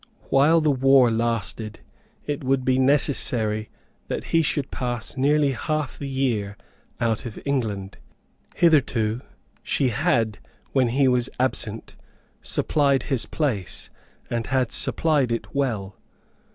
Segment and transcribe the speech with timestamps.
[0.31, 1.81] While the war lasted,
[2.25, 3.69] it would be necessary
[4.07, 6.57] that he should pass nearly half the year
[6.99, 7.99] out of England.
[8.55, 9.21] Hitherto
[9.61, 10.39] she had,
[10.71, 11.97] when he was absent,
[12.41, 13.91] supplied his place,
[14.27, 15.95] and had supplied it well.